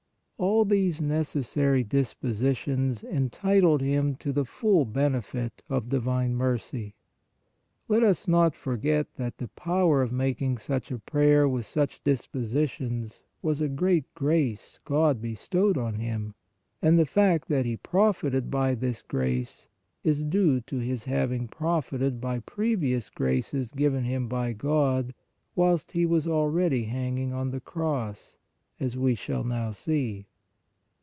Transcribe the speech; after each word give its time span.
All 0.37 0.65
these 0.65 0.99
necessary 0.99 1.83
dispositions 1.83 3.03
entitled 3.03 3.79
him 3.81 4.15
to 4.15 4.33
the 4.33 4.43
full 4.45 4.85
benefit 4.85 5.61
of 5.69 5.91
divine 5.91 6.33
mercy. 6.33 6.95
Let 7.87 8.01
us 8.01 8.27
not 8.27 8.55
for 8.55 8.75
get 8.75 9.13
that 9.17 9.37
the 9.37 9.49
power 9.49 10.01
of 10.01 10.11
making 10.11 10.57
such 10.57 10.89
a 10.89 10.97
prayer 10.97 11.47
with 11.47 11.67
such 11.67 12.03
dispositions 12.03 13.21
was 13.43 13.61
a 13.61 13.67
great 13.69 14.11
grace 14.15 14.79
God 14.83 15.21
bestowed 15.21 15.77
on 15.77 15.99
him, 15.99 16.33
and 16.81 16.97
the 16.97 17.05
fact 17.05 17.47
that 17.49 17.65
he 17.67 17.77
profited 17.77 18.49
by 18.49 18.73
this 18.73 19.03
grace 19.03 19.67
is 20.03 20.23
due 20.23 20.59
to 20.61 20.79
his 20.79 21.03
having 21.03 21.49
profited 21.49 22.19
by 22.19 22.39
previous 22.39 23.11
graces 23.11 23.71
given 23.71 24.05
him 24.05 24.27
by 24.27 24.53
God 24.53 25.13
whilst 25.55 25.91
he 25.91 26.03
was 26.07 26.27
already 26.27 26.85
hanging 26.85 27.31
on 27.31 27.51
the 27.51 27.61
cross, 27.61 28.37
as 28.79 28.97
we 28.97 29.13
shall 29.13 29.43
now 29.43 29.69
see. 29.69 30.25